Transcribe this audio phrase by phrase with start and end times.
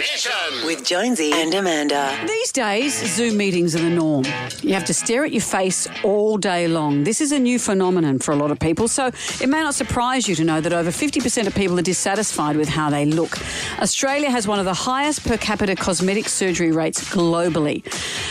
[0.00, 0.64] Mission.
[0.64, 2.16] With Jonesy and Amanda.
[2.26, 4.24] These days, Zoom meetings are the norm.
[4.62, 7.04] You have to stare at your face all day long.
[7.04, 9.08] This is a new phenomenon for a lot of people, so
[9.42, 12.70] it may not surprise you to know that over 50% of people are dissatisfied with
[12.70, 13.36] how they look.
[13.78, 17.84] Australia has one of the highest per capita cosmetic surgery rates globally.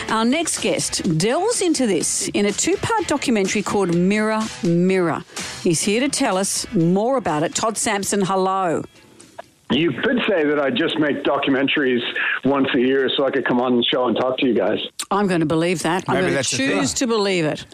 [0.09, 5.23] Our next guest delves into this in a two part documentary called Mirror, Mirror.
[5.61, 7.54] He's here to tell us more about it.
[7.54, 8.81] Todd Sampson, hello.
[9.71, 12.01] You could say that I just make documentaries
[12.43, 14.79] once a year so I could come on the show and talk to you guys.
[15.11, 16.05] I'm going to believe that.
[16.07, 16.79] I'm going to that's the thing.
[16.79, 17.65] choose to believe it.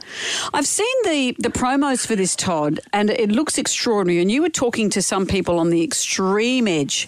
[0.54, 4.21] I've seen the, the promos for this, Todd, and it looks extraordinary.
[4.21, 7.08] And you were talking to some people on the extreme edge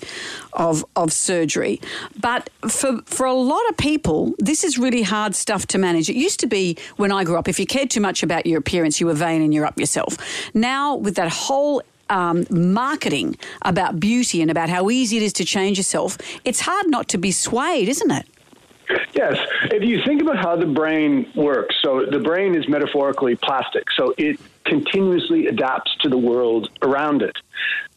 [0.54, 1.82] of, of surgery.
[2.20, 6.10] But for, for a lot of people, this is really hard stuff to manage.
[6.10, 8.60] It used to be when I grew up, if you cared too much about your
[8.60, 10.18] appearance, you were vain and you're up yourself.
[10.54, 15.46] Now, with that whole um, marketing about beauty and about how easy it is to
[15.46, 18.26] change yourself, it's hard not to be swayed, isn't it?
[19.14, 23.84] Yes, if you think about how the brain works, so the brain is metaphorically plastic,
[23.98, 27.36] so it continuously adapts to the world around it.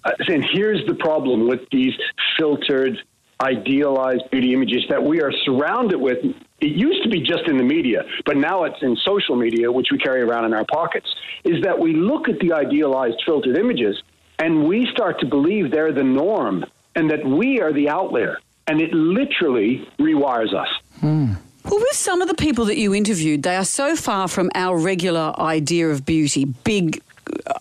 [0.04, 1.94] Uh, and here's the problem with these
[2.38, 2.98] filtered,
[3.42, 6.18] idealized beauty images that we are surrounded with.
[6.60, 9.88] It used to be just in the media, but now it's in social media, which
[9.90, 11.06] we carry around in our pockets.
[11.44, 14.02] Is that we look at the idealized, filtered images
[14.38, 18.38] and we start to believe they're the norm and that we are the outlier.
[18.66, 20.68] And it literally rewires us.
[21.02, 24.78] Well, with some of the people that you interviewed, they are so far from our
[24.78, 27.02] regular idea of beauty big,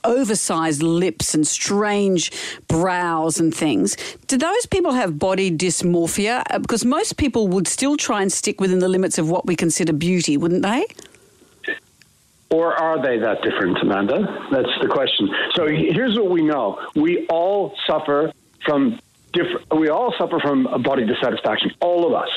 [0.03, 2.31] oversized lips and strange
[2.67, 3.95] brows and things.
[4.27, 6.43] Do those people have body dysmorphia?
[6.49, 9.55] Uh, Because most people would still try and stick within the limits of what we
[9.55, 10.85] consider beauty, wouldn't they?
[12.51, 14.47] Or are they that different, Amanda?
[14.51, 15.29] That's the question.
[15.55, 18.31] So here's what we know: we all suffer
[18.65, 18.99] from.
[19.71, 21.71] We all suffer from body dissatisfaction.
[21.79, 22.29] All of us,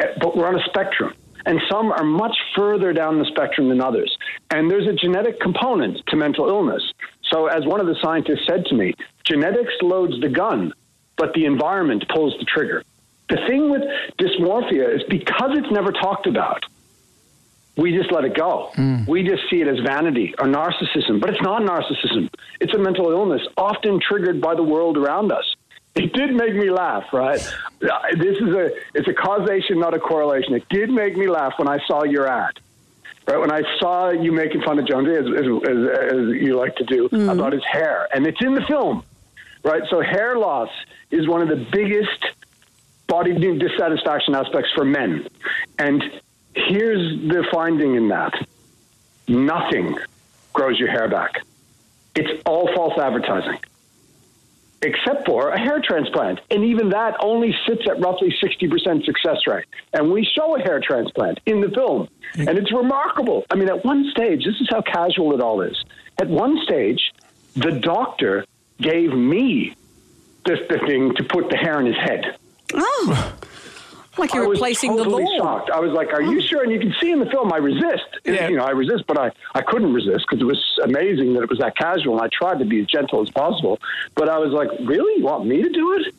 [0.00, 1.14] Eh, but we're on a spectrum,
[1.46, 4.16] and some are much further down the spectrum than others.
[4.50, 6.82] And there's a genetic component to mental illness.
[7.34, 10.72] So, as one of the scientists said to me, genetics loads the gun,
[11.16, 12.84] but the environment pulls the trigger.
[13.28, 13.82] The thing with
[14.20, 16.64] dysmorphia is because it's never talked about
[17.76, 18.70] we just let it go.
[18.74, 19.04] Hmm.
[19.06, 22.30] We just see it as vanity or narcissism, but it's not narcissism.
[22.60, 25.44] It's a mental illness, often triggered by the world around us.
[25.96, 27.40] It did make me laugh, right?
[28.16, 30.54] This is a it's a causation, not a correlation.
[30.54, 32.58] It did make me laugh when I saw your ad.
[33.26, 36.76] Right when I saw you making fun of Jonesy, as, as, as, as you like
[36.76, 37.52] to do, about mm.
[37.54, 39.02] his hair, and it's in the film,
[39.62, 39.82] right?
[39.88, 40.68] So hair loss
[41.10, 42.26] is one of the biggest
[43.06, 45.26] body dissatisfaction aspects for men.
[45.78, 46.02] And
[46.54, 48.34] here's the finding in that
[49.26, 49.96] nothing
[50.52, 51.42] grows your hair back.
[52.14, 53.58] It's all false advertising,
[54.84, 56.40] except for a hair transplant.
[56.50, 59.64] And even that only sits at roughly 60% success rate.
[59.92, 62.08] And we show a hair transplant in the film.
[62.36, 63.44] And it's remarkable.
[63.50, 65.82] I mean, at one stage, this is how casual it all is.
[66.18, 67.12] At one stage,
[67.54, 68.44] the doctor
[68.78, 69.74] gave me
[70.44, 72.36] the thing to put the hair in his head.
[72.74, 73.34] Oh,
[74.18, 75.58] like you're replacing totally the law.
[75.58, 75.70] shocked.
[75.70, 78.04] I was like, "Are you sure?" And you can see in the film, I resist.
[78.24, 78.48] Yeah.
[78.48, 81.50] You know, I resist, but I, I couldn't resist because it was amazing that it
[81.50, 82.14] was that casual.
[82.14, 83.78] And I tried to be as gentle as possible,
[84.14, 85.18] but I was like, "Really?
[85.18, 86.14] You want me to do it?"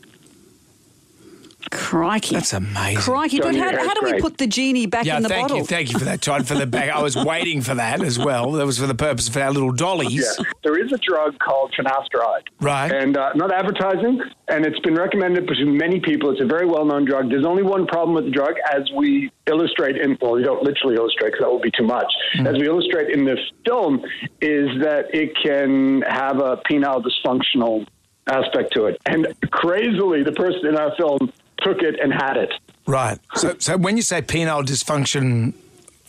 [1.71, 2.35] Crikey.
[2.35, 3.01] That's amazing.
[3.01, 3.39] Crikey.
[3.39, 5.57] But how, how do we put the genie back Yeah, in the thank bottle?
[5.57, 6.47] you, thank you for that, Todd.
[6.47, 8.51] For the back, I was waiting for that as well.
[8.53, 10.13] That was for the purpose of our little dollies.
[10.13, 12.91] Yeah, there is a drug called finasteride, Right.
[12.91, 16.31] And uh, not advertising, and it's been recommended to many people.
[16.31, 17.29] It's a very well-known drug.
[17.29, 20.17] There's only one problem with the drug, as we illustrate in.
[20.21, 22.11] Well, we don't literally illustrate because that would be too much.
[22.37, 22.47] Mm.
[22.47, 24.01] As we illustrate in the film,
[24.41, 27.85] is that it can have a penile dysfunctional
[28.27, 31.31] aspect to it, and crazily, the person in our film
[31.65, 32.53] took it and had it.
[32.87, 33.17] Right.
[33.35, 35.53] So, so when you say penile dysfunction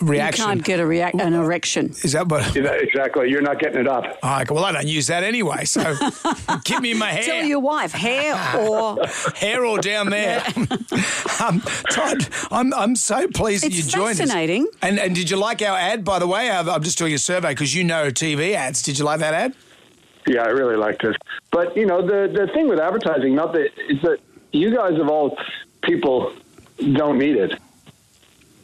[0.00, 1.86] you reaction, can't get a reac- an erection.
[2.02, 2.54] is that what?
[2.54, 3.30] Yeah, Exactly.
[3.30, 4.04] You're not getting it up.
[4.22, 5.64] Oh, well, I don't use that anyway.
[5.64, 5.96] So,
[6.64, 7.22] give me my hair.
[7.22, 8.98] Tell your wife, hair or
[9.36, 10.42] hair or down there.
[11.42, 14.64] um, Todd, I'm, I'm so pleased that you joined fascinating.
[14.64, 14.74] us.
[14.82, 16.50] And, and did you like our ad, by the way?
[16.50, 18.82] I'm I'm just doing a survey because you know TV ads.
[18.82, 19.54] Did you like that ad?
[20.26, 21.16] Yeah, I really liked it.
[21.50, 24.18] But you know, the the thing with advertising, not that is that
[24.52, 25.36] you guys of all
[25.82, 26.32] people
[26.92, 27.58] don't need it.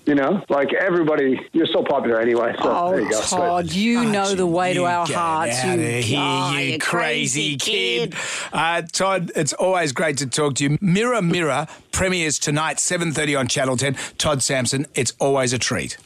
[0.05, 2.56] You know, like everybody, you're so popular anyway.
[2.61, 3.20] So Oh, there you go.
[3.20, 5.58] Todd, you know the way to our get hearts.
[5.61, 8.17] outta you, here, oh, you you crazy kid.
[8.52, 10.76] Uh, Todd, it's always great to talk to you.
[10.81, 13.94] Mirror, Mirror premieres tonight, 7.30 on Channel 10.
[14.19, 15.96] Todd Sampson, it's always a treat.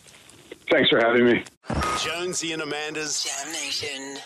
[0.71, 1.43] Thanks for having me.
[1.99, 4.19] Jonesy and Amanda's Jam Nation.